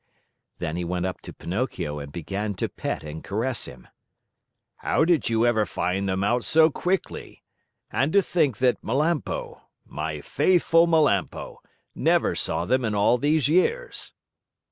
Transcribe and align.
Then 0.57 0.77
he 0.77 0.83
went 0.83 1.05
up 1.05 1.21
to 1.21 1.31
Pinocchio 1.31 1.99
and 1.99 2.11
began 2.11 2.55
to 2.55 2.67
pet 2.67 3.03
and 3.03 3.23
caress 3.23 3.65
him. 3.65 3.87
"How 4.77 5.05
did 5.05 5.29
you 5.29 5.45
ever 5.45 5.63
find 5.63 6.09
them 6.09 6.23
out 6.23 6.43
so 6.43 6.71
quickly? 6.71 7.43
And 7.91 8.11
to 8.13 8.23
think 8.23 8.57
that 8.57 8.83
Melampo, 8.83 9.61
my 9.85 10.19
faithful 10.21 10.87
Melampo, 10.87 11.57
never 11.93 12.33
saw 12.33 12.65
them 12.65 12.83
in 12.83 12.95
all 12.95 13.19
these 13.19 13.47
years!" 13.47 14.15